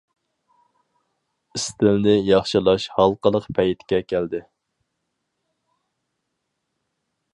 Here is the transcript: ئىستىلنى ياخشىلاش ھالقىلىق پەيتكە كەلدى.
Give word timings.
ئىستىلنى 1.59 2.15
ياخشىلاش 2.29 2.87
ھالقىلىق 2.95 3.45
پەيتكە 3.59 4.01
كەلدى. 4.15 4.41